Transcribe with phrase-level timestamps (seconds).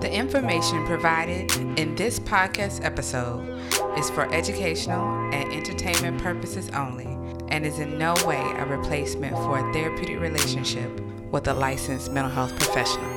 [0.00, 3.48] The information provided in this podcast episode
[3.98, 7.06] is for educational and entertainment purposes only
[7.48, 11.00] and is in no way a replacement for a therapeutic relationship
[11.32, 13.10] with a licensed mental health professional.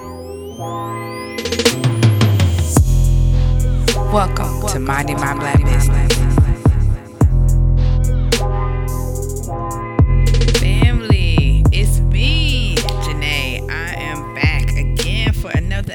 [4.11, 6.30] Welcome to Minding My Black Business.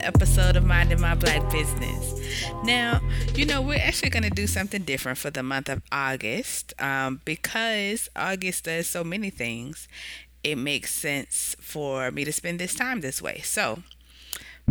[0.06, 2.14] Episode of Minding My Black Business.
[2.62, 3.00] Now,
[3.34, 7.20] you know, we're actually going to do something different for the month of August um,
[7.24, 9.88] because August does so many things.
[10.44, 13.40] It makes sense for me to spend this time this way.
[13.42, 13.82] So,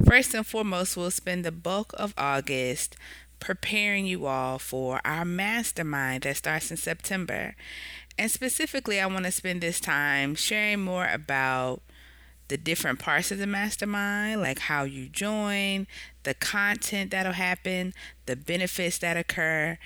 [0.06, 2.96] first and foremost, we'll spend the bulk of August
[3.42, 7.58] preparing you all for our mastermind that starts in September.
[8.18, 11.82] And specifically, I want to spend this time sharing more about
[12.48, 15.88] the different parts of the mastermind, like how you join,
[16.24, 17.94] the content that'll happen,
[18.26, 19.78] the benefits that occur,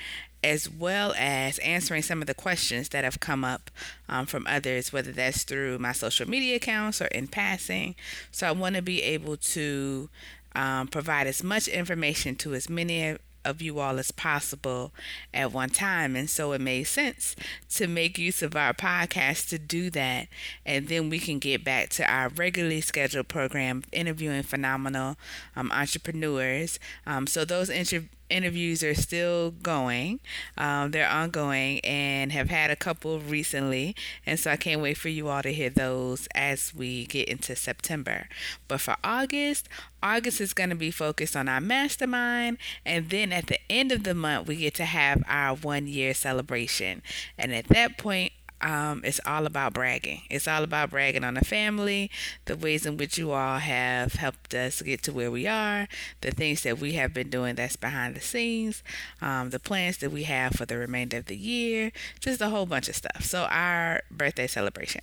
[0.43, 3.69] as well as answering some of the questions that have come up
[4.07, 7.95] um, from others, whether that's through my social media accounts or in passing.
[8.31, 10.09] So I want to be able to
[10.55, 14.91] um, provide as much information to as many of you all as possible
[15.33, 16.15] at one time.
[16.15, 17.35] And so it made sense
[17.75, 20.27] to make use of our podcast to do that.
[20.65, 25.17] And then we can get back to our regularly scheduled program, interviewing phenomenal
[25.55, 26.79] um, entrepreneurs.
[27.05, 30.19] Um, so those inter- interviews are still going.
[30.57, 33.95] Um, they're ongoing and have had a couple recently.
[34.25, 37.55] And so I can't wait for you all to hear those as we get into
[37.55, 38.27] September.
[38.67, 39.67] But for August,
[40.01, 42.57] August is going to be focused on our mastermind.
[42.85, 46.13] And then at the end of the month, we get to have our one year
[46.13, 47.01] celebration.
[47.37, 50.21] And at that point, um, it's all about bragging.
[50.29, 52.11] It's all about bragging on the family,
[52.45, 55.87] the ways in which you all have helped us get to where we are,
[56.21, 58.83] the things that we have been doing that's behind the scenes,
[59.21, 62.65] um, the plans that we have for the remainder of the year, just a whole
[62.65, 63.23] bunch of stuff.
[63.23, 65.01] So, our birthday celebration.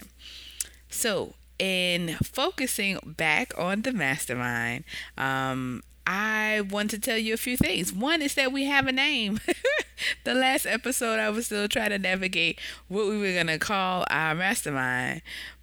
[0.89, 4.85] So, in focusing back on the mastermind,
[5.17, 7.93] um, I want to tell you a few things.
[7.93, 9.41] One is that we have a name.
[10.25, 14.05] the last episode, I was still trying to navigate what we were going to call
[14.11, 15.23] our mastermind,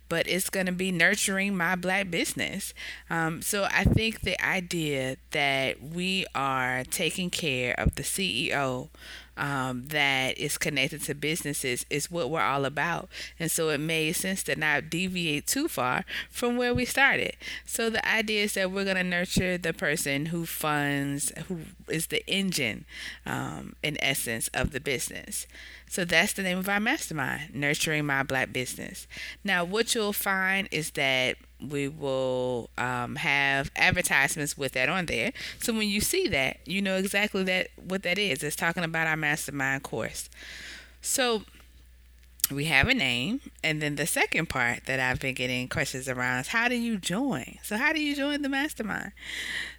[0.09, 2.73] but it's going to be nurturing my black business.
[3.09, 8.89] Um, so I think the idea that we are taking care of the CEO
[9.38, 13.09] um, that is connected to businesses is what we're all about.
[13.39, 17.35] And so it made sense to not deviate too far from where we started.
[17.66, 22.07] So the idea is that we're going to nurture the person who funds, who is
[22.07, 22.85] the engine,
[23.25, 25.47] um, in essence, of the business.
[25.89, 29.07] So that's the name of our mastermind, Nurturing My Black Business.
[29.43, 31.38] Now, what you'll find is that
[31.69, 35.31] we will um, have advertisements with that on there.
[35.59, 38.44] So when you see that, you know exactly that what that is.
[38.44, 40.29] It's talking about our mastermind course.
[41.02, 41.44] So
[42.52, 46.41] we have a name, and then the second part that I've been getting questions around
[46.41, 47.57] is how do you join?
[47.63, 49.13] So how do you join the mastermind?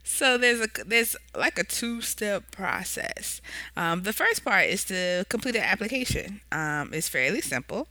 [0.02, 3.40] So there's a there's like a two step process.
[3.76, 6.40] Um, the first part is to complete an application.
[6.52, 7.88] Um, it's fairly simple,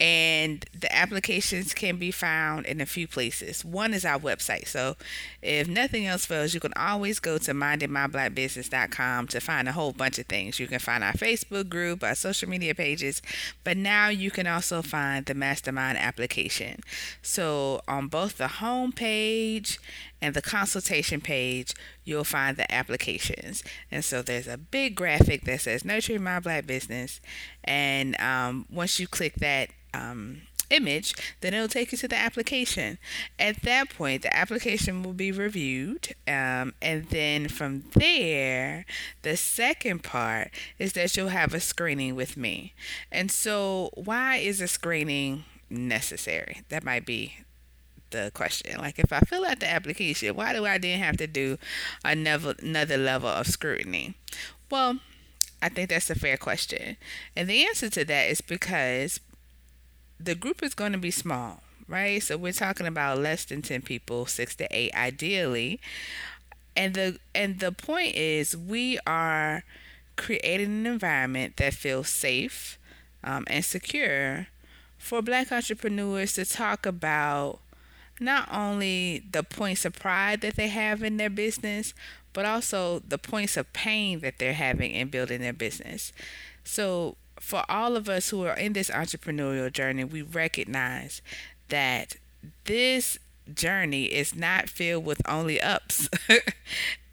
[0.00, 3.62] and the applications can be found in a few places.
[3.64, 4.66] One is our website.
[4.66, 4.96] So
[5.42, 10.18] if nothing else fails, you can always go to mindingmyblackbusiness.com to find a whole bunch
[10.18, 10.58] of things.
[10.58, 13.20] You can find our Facebook group, our social media pages,
[13.62, 16.80] but now you can also find the mastermind application.
[17.20, 19.78] So on both the home page
[20.22, 23.62] and the consultation page, you'll find the applications.
[23.90, 27.20] And so there's a big graphic that says Nurturing My Black Business.
[27.64, 32.98] And um, once you click that, um, image, then it'll take you to the application.
[33.38, 38.86] At that point, the application will be reviewed, um, and then from there,
[39.22, 42.72] the second part is that you'll have a screening with me.
[43.10, 46.62] And so, why is a screening necessary?
[46.68, 47.38] That might be
[48.10, 48.78] the question.
[48.78, 51.58] Like if I fill out the application, why do I then have to do
[52.04, 54.14] another another level of scrutiny?
[54.70, 54.98] Well,
[55.62, 56.96] I think that's a fair question.
[57.36, 59.20] And the answer to that is because
[60.18, 62.22] the group is going to be small, right?
[62.22, 65.80] So we're talking about less than 10 people, 6 to 8 ideally.
[66.76, 69.64] And the and the point is we are
[70.16, 72.78] creating an environment that feels safe
[73.24, 74.46] um, and secure
[74.98, 77.58] for black entrepreneurs to talk about
[78.20, 81.94] not only the points of pride that they have in their business,
[82.32, 86.12] but also the points of pain that they're having in building their business.
[86.64, 91.22] So for all of us who are in this entrepreneurial journey, we recognize
[91.68, 92.16] that
[92.64, 93.18] this
[93.52, 96.08] journey is not filled with only ups.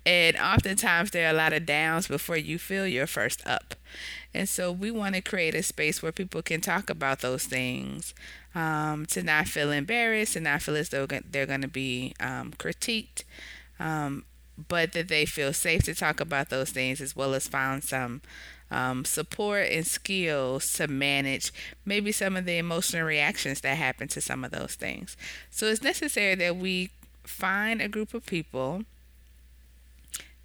[0.05, 3.75] And oftentimes there are a lot of downs before you feel your first up.
[4.37, 8.13] And so we want to create a space where people can talk about those things,
[8.53, 12.53] um, to not feel embarrassed and not feel as though they're going to be um,
[12.59, 13.23] critiqued,
[13.79, 14.25] um,
[14.67, 18.21] but that they feel safe to talk about those things as well as find some
[18.69, 21.51] um, support and skills to manage
[21.83, 25.17] maybe some of the emotional reactions that happen to some of those things.
[25.49, 26.91] So it's necessary that we
[27.23, 28.83] find a group of people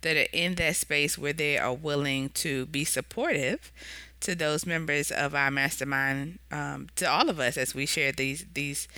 [0.02, 3.72] that are in that space where they are willing to be supportive
[4.20, 8.46] to those members of our mastermind, um, to all of us as we share these
[8.54, 8.88] these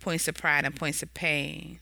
[0.00, 1.78] points of pride and points of pain.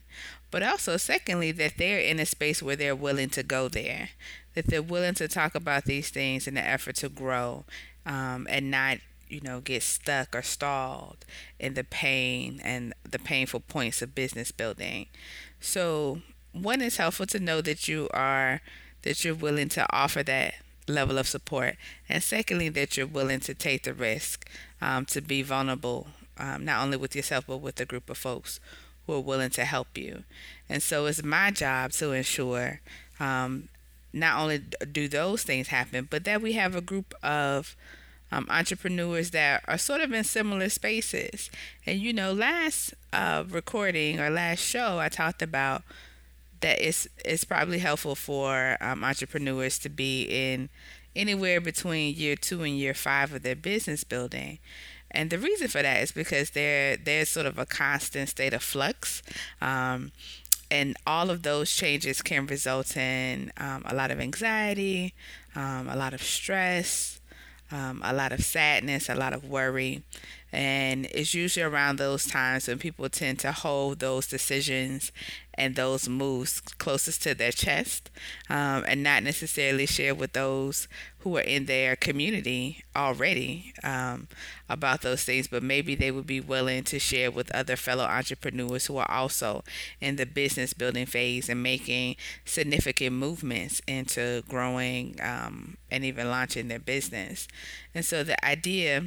[0.51, 4.11] But also, secondly, that they're in a space where they're willing to go there,
[4.55, 7.65] that they're willing to talk about these things in the effort to grow,
[8.05, 8.99] um, and not
[9.29, 11.25] you know get stuck or stalled
[11.59, 15.07] in the pain and the painful points of business building.
[15.61, 16.21] So,
[16.53, 18.61] one is helpful to know that you are
[19.03, 20.55] that you're willing to offer that
[20.87, 21.77] level of support,
[22.09, 24.49] and secondly, that you're willing to take the risk
[24.83, 28.61] um, to be vulnerable, um, not only with yourself, but with a group of folks
[29.07, 30.25] who are willing to help you.
[30.69, 32.81] And so it's my job to ensure
[33.19, 33.69] um,
[34.13, 37.77] not only do those things happen, but that we have a group of
[38.33, 41.51] um, entrepreneurs that are sort of in similar spaces.
[41.87, 45.83] And you know, last uh, recording or last show, I talked about
[46.61, 50.69] that it's it's probably helpful for um, entrepreneurs to be in
[51.17, 54.59] anywhere between year two and year five of their business building.
[55.11, 58.63] And the reason for that is because there there's sort of a constant state of
[58.63, 59.23] flux.
[59.61, 60.13] Um,
[60.71, 65.15] and all of those changes can result in um, a lot of anxiety,
[65.57, 67.21] um, a lot of stress,
[67.73, 70.03] um, a lot of sadness, a lot of worry.
[70.53, 75.13] And it's usually around those times when people tend to hold those decisions
[75.55, 78.11] and those moves closest to their chest
[78.49, 80.89] um, and not necessarily share with those
[81.19, 84.27] who are in their community already um,
[84.69, 88.87] about those things, but maybe they would be willing to share with other fellow entrepreneurs
[88.87, 89.63] who are also
[90.01, 96.69] in the business building phase and making significant movements into growing um, and even launching
[96.69, 97.47] their business.
[97.95, 99.05] And so the idea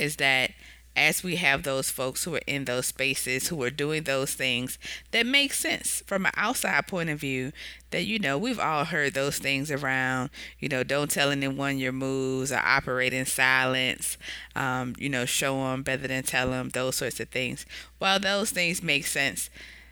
[0.00, 0.52] is that
[0.96, 4.76] as we have those folks who are in those spaces who are doing those things
[5.12, 7.52] that make sense from an outside point of view
[7.92, 11.92] that you know we've all heard those things around you know don't tell anyone your
[11.92, 14.18] moves or operate in silence
[14.56, 17.64] um, you know show them better than tell them those sorts of things.
[17.98, 19.48] While those things make sense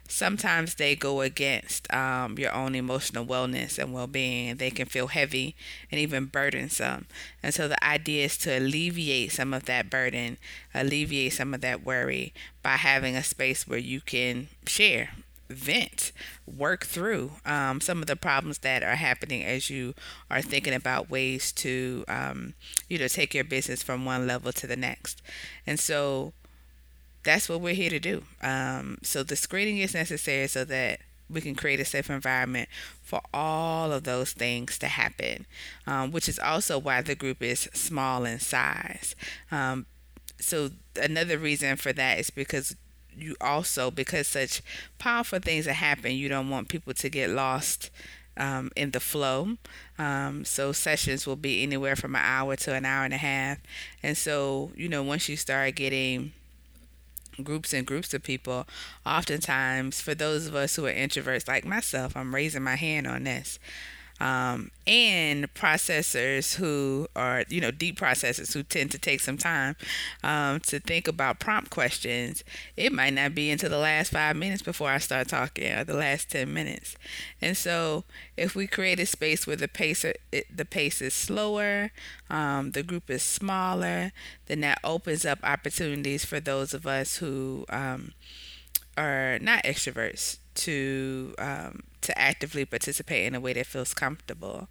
[0.08, 5.54] sometimes they go against um, your own emotional wellness and well-being they can feel heavy
[5.92, 7.06] and even burdensome.
[7.42, 10.38] And so the idea is to alleviate some of that burden
[10.74, 12.32] alleviate some of that worry
[12.62, 15.10] by having a space where you can share
[15.48, 16.12] vent
[16.46, 19.94] work through um, some of the problems that are happening as you
[20.30, 22.52] are thinking about ways to um,
[22.88, 25.22] you know take your business from one level to the next.
[25.66, 26.32] And so
[27.28, 28.22] that's what we're here to do.
[28.42, 32.70] Um, so the screening is necessary so that we can create a safe environment
[33.02, 35.44] for all of those things to happen,
[35.86, 39.14] um, which is also why the group is small in size.
[39.52, 39.84] Um,
[40.40, 42.76] so another reason for that is because
[43.14, 44.62] you also because such
[44.98, 47.90] powerful things that happen, you don't want people to get lost
[48.38, 49.56] um, in the flow.
[49.98, 53.58] Um, so sessions will be anywhere from an hour to an hour and a half.
[54.02, 56.32] And so, you know, once you start getting
[57.44, 58.66] groups and groups of people,
[59.04, 63.24] oftentimes for those of us who are introverts like myself, I'm raising my hand on
[63.24, 63.58] this
[64.20, 69.76] um, and processors who are, you know, deep processors who tend to take some time
[70.24, 72.42] um, to think about prompt questions.
[72.76, 75.94] It might not be until the last five minutes before I start talking, or the
[75.96, 76.96] last ten minutes.
[77.40, 78.04] And so,
[78.36, 80.20] if we create a space where the pace it,
[80.54, 81.90] the pace is slower,
[82.30, 84.12] um, the group is smaller,
[84.46, 88.12] then that opens up opportunities for those of us who um,
[88.98, 94.68] are not extroverts to um, to actively participate in a way that feels comfortable.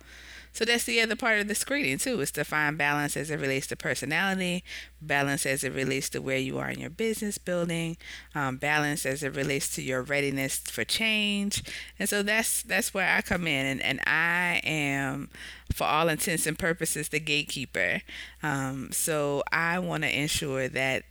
[0.53, 3.39] So that's the other part of the screening too, is to find balance as it
[3.39, 4.63] relates to personality,
[4.99, 7.95] balance as it relates to where you are in your business building,
[8.33, 11.63] um, balance as it relates to your readiness for change.
[11.99, 15.29] And so that's that's where I come in, and, and I am,
[15.75, 18.01] for all intents and purposes, the gatekeeper.
[18.41, 21.03] Um, so I want to ensure that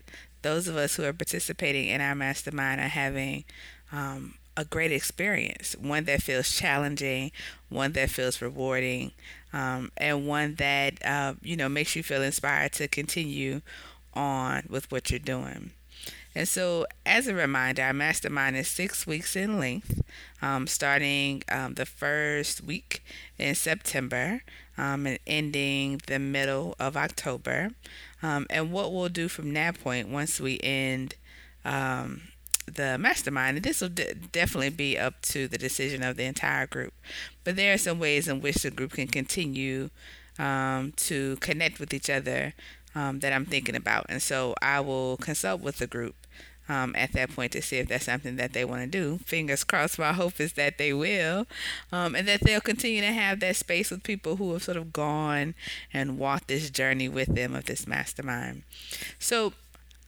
[0.43, 3.45] those of us who are participating in our mastermind are having
[3.93, 7.31] um, a great experience, one that feels challenging,
[7.69, 9.13] one that feels rewarding,
[9.53, 13.61] um, and one that uh, you know makes you feel inspired to continue
[14.15, 15.73] on with what you're doing.
[16.35, 20.03] And so, as a reminder, our mastermind is six weeks in length,
[20.43, 23.03] um, starting um, the first week
[23.39, 24.43] in September
[24.77, 27.71] um, and ending the middle of October.
[28.27, 31.15] Um, and what we'll do from that point, once we end
[31.65, 32.23] um,
[32.67, 33.91] the mastermind, and this will
[34.33, 36.93] definitely be up to the decision of the entire group.
[37.45, 39.91] But there are some ways in which the group can continue
[40.41, 42.55] um, to connect with each other
[42.97, 44.07] um, that I'm thinking about.
[44.09, 46.17] And so I will consult with the group
[46.69, 49.19] um, at that point to see if that's something that they want to do.
[49.25, 49.99] Fingers crossed.
[49.99, 51.47] My hope is that they will,
[51.93, 54.93] um, and that they'll continue to have that space with people who have sort of
[54.93, 55.55] gone
[55.93, 58.63] and walked this journey with them of this mastermind.
[59.19, 59.53] So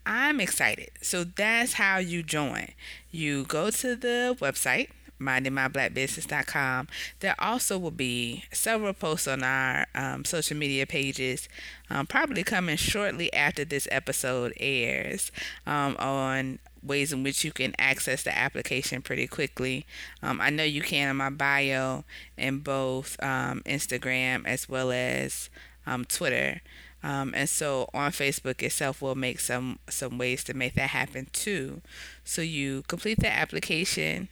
[0.06, 0.90] I'm excited.
[1.02, 2.72] So that's how you join.
[3.10, 4.88] You go to the website
[5.20, 6.88] mindingmyblackbusiness.com.
[7.20, 11.48] There also will be several posts on our um, social media pages,
[11.90, 15.30] um, probably coming shortly after this episode airs,
[15.66, 19.86] um, on ways in which you can access the application pretty quickly.
[20.22, 22.04] Um, I know you can in my bio
[22.36, 25.50] in both um, Instagram as well as
[25.86, 26.60] um, Twitter.
[27.02, 31.28] Um, and so on Facebook itself, we'll make some some ways to make that happen
[31.32, 31.80] too.
[32.24, 34.28] So you complete the application,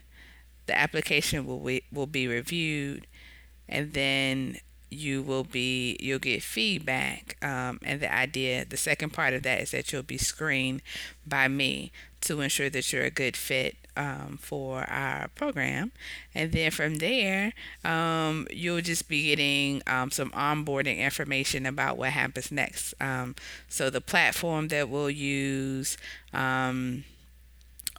[0.66, 3.06] the application will be, will be reviewed
[3.68, 4.58] and then
[4.88, 9.61] you will be you'll get feedback um, and the idea the second part of that
[9.61, 10.80] is that you'll be screened
[11.26, 15.92] by me to ensure that you're a good fit um, for our program.
[16.35, 17.52] And then from there
[17.85, 22.94] um, you'll just be getting um, some onboarding information about what happens next.
[23.00, 23.35] Um,
[23.68, 25.96] so the platform that we'll use
[26.32, 27.04] um,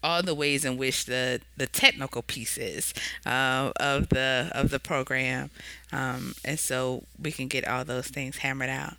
[0.03, 2.93] all the ways in which the the technical pieces
[3.25, 5.49] uh, of the of the program,
[5.91, 8.95] um, and so we can get all those things hammered out.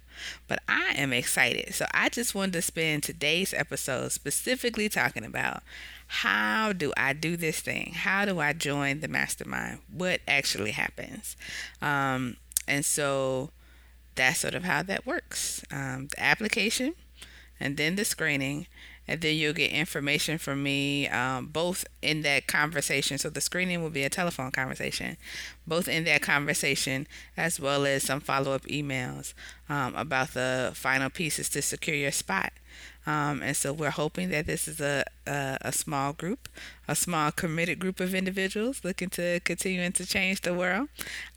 [0.49, 5.63] But I am excited, so I just wanted to spend today's episode specifically talking about
[6.09, 7.93] how do I do this thing?
[7.95, 9.81] How do I join the mastermind?
[9.93, 11.37] What actually happens?
[11.83, 12.37] Um,
[12.67, 13.51] and so
[14.15, 15.65] that's sort of how that works.
[15.71, 16.95] Um, the application,
[17.61, 18.67] and then the screening,
[19.09, 23.19] and then you'll get information from me um, both in that conversation.
[23.19, 25.17] So the screening will be a telephone conversation,
[25.67, 29.33] both in that conversation as well as some follow up emails
[29.69, 32.53] um, about the final pieces to secure your spot.
[33.07, 36.47] Um, and so we're hoping that this is a, a, a, small group,
[36.87, 40.91] a small committed group of individuals looking to continuing to change the world.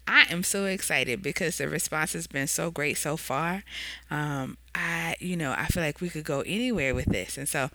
[0.05, 3.63] I am so excited because the response has been so great so far.
[4.09, 7.37] Um, I, you know, I feel like we could go anywhere with this.
[7.37, 7.69] And so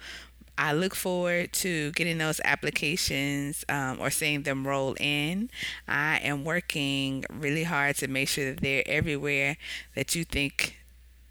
[0.59, 5.51] I look forward to getting those applications um, or seeing them roll in.
[5.87, 9.59] I am working really hard to make sure that they're everywhere
[9.95, 10.77] that you think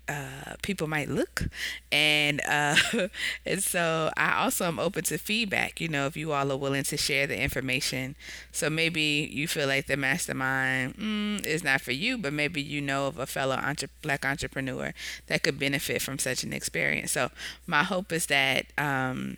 [0.08, 1.48] uh, people might look.
[1.92, 2.76] And uh,
[3.46, 6.84] and so I also am open to feedback you know if you all are willing
[6.84, 8.16] to share the information.
[8.52, 12.82] So maybe you feel like the mastermind mm, is not for you but maybe you
[12.82, 14.94] know of a fellow entre- black entrepreneur
[15.28, 17.12] that could benefit from such an experience.
[17.12, 17.32] So
[17.68, 19.38] my hope is that um,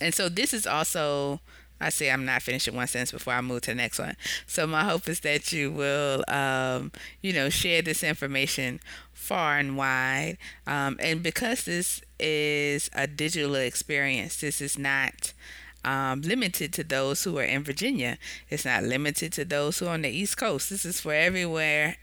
[0.00, 1.40] and so this is also
[1.80, 4.16] I say I'm not finishing one sentence before I move to the next one.
[4.46, 8.80] So my hope is that you will, um, you know, share this information
[9.12, 10.38] far and wide.
[10.66, 15.32] Um, and because this is a digital experience, this is not
[15.84, 18.18] um, limited to those who are in Virginia.
[18.48, 20.70] It's not limited to those who are on the East Coast.
[20.70, 21.96] This is for everywhere.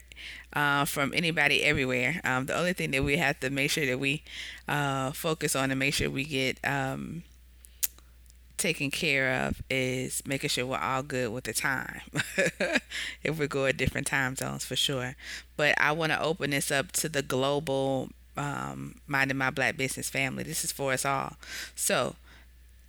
[0.52, 2.20] Uh, from anybody everywhere.
[2.22, 4.22] Um, the only thing that we have to make sure that we
[4.68, 7.24] uh, focus on and make sure we get um,
[8.56, 12.00] taken care of is making sure we're all good with the time.
[13.22, 15.16] if we go at different time zones, for sure.
[15.56, 20.10] But I want to open this up to the global um, minding my black business
[20.10, 20.42] family.
[20.42, 21.36] This is for us all.
[21.74, 22.16] So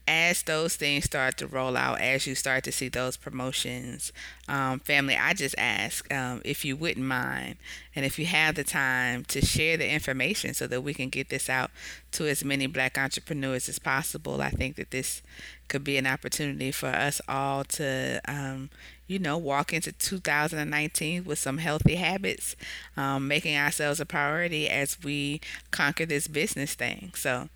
[0.08, 4.14] as those things start to roll out, as you start to see those promotions,
[4.48, 7.58] um, family, I just ask um, if you wouldn't mind
[7.96, 11.30] and if you have the time to share the information so that we can get
[11.30, 11.72] this out
[12.12, 14.42] to as many black entrepreneurs as possible.
[14.42, 15.24] I think that this
[15.68, 18.70] could be an opportunity for us all to, um,
[19.08, 22.56] you know, walk into 2019 with some healthy habits,
[22.98, 27.12] um, making ourselves a priority as we conquer this business thing.
[27.16, 27.50] So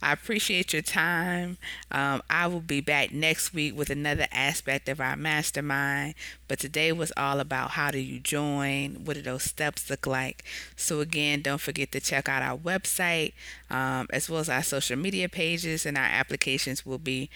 [0.00, 1.58] I appreciate your time.
[1.90, 6.14] Um, I will be back next week with another aspect of our mastermind.
[6.48, 9.04] But today was all about how do you join?
[9.04, 10.44] What do those steps look like?
[10.76, 13.32] So, again, don't forget to check out our website
[13.70, 17.30] um, as well as our social media pages, and our applications will be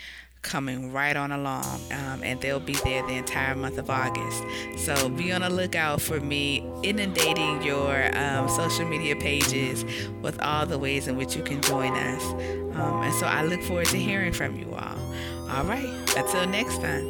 [0.46, 4.44] coming right on along, um, and they'll be there the entire month of August.
[4.76, 9.84] So be on the lookout for me inundating your um, social media pages
[10.22, 12.22] with all the ways in which you can join us.
[12.76, 14.98] Um, and so I look forward to hearing from you all.
[15.50, 15.86] All right,
[16.16, 17.04] until next time.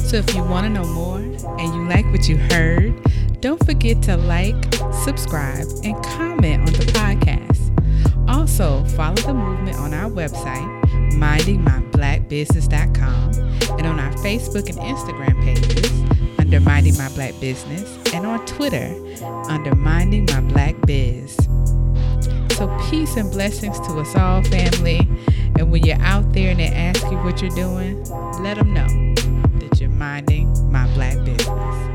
[0.00, 2.94] So if you want to know more and you like what you heard,
[3.40, 4.54] don't forget to like,
[5.04, 7.51] subscribe, and comment on the podcast.
[8.32, 10.66] Also, follow the movement on our website,
[11.12, 13.34] mindingmyblackbusiness.com,
[13.78, 15.92] and on our Facebook and Instagram pages
[16.38, 18.96] under Minding My Black Business, and on Twitter
[19.50, 21.36] under Minding My Black Biz.
[22.56, 25.06] So, peace and blessings to us all, family.
[25.58, 28.02] And when you're out there and they ask you what you're doing,
[28.42, 28.88] let them know
[29.58, 31.91] that you're minding my black business.